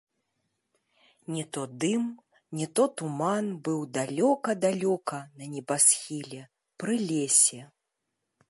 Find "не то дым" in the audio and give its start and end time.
1.35-2.07